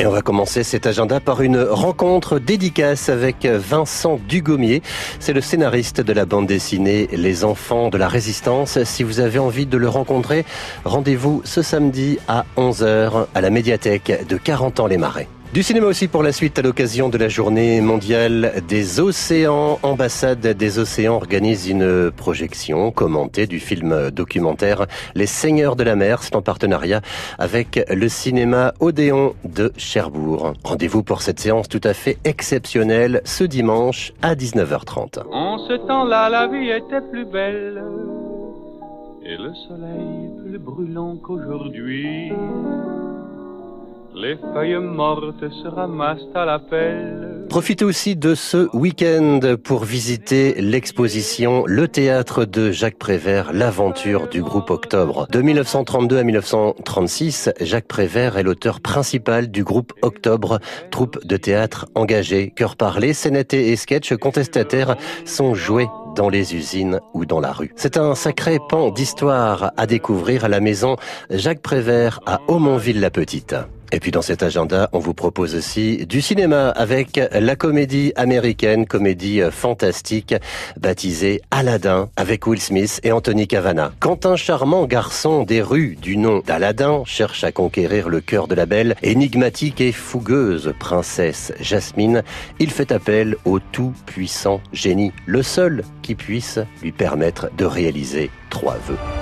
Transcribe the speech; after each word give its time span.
Et 0.00 0.06
on 0.06 0.12
va 0.12 0.22
commencer 0.22 0.62
cet 0.62 0.86
agenda 0.86 1.18
par 1.18 1.42
une 1.42 1.60
rencontre 1.60 2.38
dédicace 2.38 3.08
avec 3.08 3.44
Vincent 3.46 4.20
Dugommier. 4.28 4.80
C'est 5.18 5.32
le 5.32 5.40
scénariste 5.40 6.00
de 6.00 6.12
la 6.12 6.24
bande 6.24 6.46
dessinée 6.46 7.08
Les 7.10 7.44
Enfants 7.44 7.88
de 7.88 7.98
la 7.98 8.06
Résistance. 8.06 8.84
Si 8.84 9.02
vous 9.02 9.18
avez 9.18 9.40
envie 9.40 9.66
de 9.66 9.76
le 9.76 9.88
rencontrer, 9.88 10.44
rendez-vous 10.84 11.42
ce 11.44 11.62
samedi 11.62 12.18
à 12.28 12.44
11h 12.56 13.26
à 13.34 13.40
la 13.40 13.50
médiathèque 13.50 14.24
de 14.28 14.36
40 14.36 14.78
ans 14.78 14.86
les 14.86 14.98
Marais. 14.98 15.26
Du 15.54 15.62
cinéma 15.62 15.86
aussi 15.86 16.08
pour 16.08 16.22
la 16.22 16.30
suite 16.30 16.58
à 16.58 16.62
l'occasion 16.62 17.08
de 17.08 17.16
la 17.16 17.30
journée 17.30 17.80
mondiale 17.80 18.62
des 18.68 19.00
océans. 19.00 19.78
Ambassade 19.82 20.46
des 20.46 20.78
océans 20.78 21.14
organise 21.14 21.70
une 21.70 22.10
projection 22.10 22.90
commentée 22.90 23.46
du 23.46 23.58
film 23.58 24.10
documentaire 24.10 24.86
Les 25.14 25.24
Seigneurs 25.24 25.74
de 25.74 25.84
la 25.84 25.96
mer. 25.96 26.22
C'est 26.22 26.36
en 26.36 26.42
partenariat 26.42 27.00
avec 27.38 27.82
le 27.90 28.08
cinéma 28.10 28.74
Odéon 28.80 29.34
de 29.44 29.72
Cherbourg. 29.78 30.52
Rendez-vous 30.64 31.02
pour 31.02 31.22
cette 31.22 31.40
séance 31.40 31.66
tout 31.66 31.80
à 31.82 31.94
fait 31.94 32.18
exceptionnelle 32.24 33.22
ce 33.24 33.44
dimanche 33.44 34.12
à 34.20 34.34
19h30. 34.34 35.26
En 35.32 35.58
ce 35.66 35.72
temps-là, 35.88 36.28
la 36.28 36.46
vie 36.46 36.68
était 36.68 37.00
plus 37.10 37.24
belle 37.24 37.82
et 39.28 39.36
le 39.36 39.54
soleil 39.54 40.30
plus 40.42 40.58
brûlant 40.58 41.16
qu'aujourd'hui. 41.16 42.32
Les 44.20 44.36
feuilles 44.52 44.74
se 44.74 45.68
ramassent 45.68 46.18
à 46.34 46.44
la 46.44 46.58
pelle. 46.58 47.46
Profitez 47.48 47.84
aussi 47.84 48.16
de 48.16 48.34
ce 48.34 48.68
week-end 48.76 49.38
pour 49.62 49.84
visiter 49.84 50.60
l'exposition 50.60 51.62
Le 51.66 51.86
théâtre 51.86 52.44
de 52.44 52.72
Jacques 52.72 52.98
Prévert, 52.98 53.52
l'aventure 53.52 54.28
du 54.28 54.42
groupe 54.42 54.70
Octobre. 54.70 55.28
De 55.30 55.40
1932 55.40 56.18
à 56.18 56.24
1936, 56.24 57.50
Jacques 57.60 57.86
Prévert 57.86 58.36
est 58.38 58.42
l'auteur 58.42 58.80
principal 58.80 59.52
du 59.52 59.62
groupe 59.62 59.92
Octobre, 60.02 60.58
troupe 60.90 61.24
de 61.24 61.36
théâtre 61.36 61.86
engagée. 61.94 62.50
Cœur 62.50 62.74
parlé, 62.74 63.12
scénetté 63.12 63.70
et 63.70 63.76
sketch 63.76 64.14
contestataires 64.16 64.96
sont 65.24 65.54
joués 65.54 65.88
dans 66.16 66.28
les 66.28 66.56
usines 66.56 66.98
ou 67.14 67.24
dans 67.24 67.38
la 67.38 67.52
rue. 67.52 67.72
C'est 67.76 67.96
un 67.96 68.16
sacré 68.16 68.58
pan 68.68 68.90
d'histoire 68.90 69.70
à 69.76 69.86
découvrir 69.86 70.44
à 70.44 70.48
la 70.48 70.58
maison 70.58 70.96
Jacques 71.30 71.62
Prévert 71.62 72.18
à 72.26 72.40
Aumonville-la-Petite. 72.48 73.54
Et 73.90 74.00
puis 74.00 74.10
dans 74.10 74.22
cet 74.22 74.42
agenda, 74.42 74.90
on 74.92 74.98
vous 74.98 75.14
propose 75.14 75.54
aussi 75.54 76.06
du 76.06 76.20
cinéma 76.20 76.68
avec 76.68 77.20
la 77.32 77.56
comédie 77.56 78.12
américaine, 78.16 78.86
comédie 78.86 79.40
fantastique 79.50 80.34
baptisée 80.78 81.40
Aladdin 81.50 82.10
avec 82.16 82.46
Will 82.46 82.60
Smith 82.60 83.00
et 83.02 83.12
Anthony 83.12 83.46
Cavana. 83.46 83.92
Quand 83.98 84.26
un 84.26 84.36
charmant 84.36 84.86
garçon 84.86 85.44
des 85.44 85.62
rues 85.62 85.96
du 86.00 86.16
nom 86.16 86.42
d'Aladin 86.46 87.02
cherche 87.06 87.44
à 87.44 87.52
conquérir 87.52 88.08
le 88.08 88.20
cœur 88.20 88.46
de 88.46 88.54
la 88.54 88.66
belle, 88.66 88.94
énigmatique 89.02 89.80
et 89.80 89.92
fougueuse 89.92 90.74
princesse 90.78 91.52
Jasmine, 91.60 92.22
il 92.58 92.70
fait 92.70 92.92
appel 92.92 93.36
au 93.44 93.58
tout-puissant 93.58 94.60
génie, 94.72 95.12
le 95.26 95.42
seul 95.42 95.82
qui 96.02 96.14
puisse 96.14 96.58
lui 96.82 96.92
permettre 96.92 97.50
de 97.56 97.64
réaliser 97.64 98.30
trois 98.50 98.76
vœux. 98.86 99.17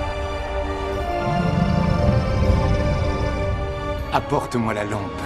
Apporte-moi 4.13 4.73
la 4.73 4.85
lampe. 4.85 5.21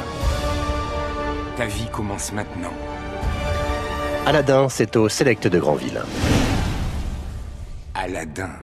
Ta 1.56 1.66
vie 1.66 1.88
commence 1.92 2.32
maintenant. 2.34 2.74
Aladdin, 4.26 4.70
c'est 4.70 4.96
au 4.96 5.08
Select 5.08 5.48
de 5.48 5.60
Granville. 5.60 6.02
Aladdin. 7.94 8.52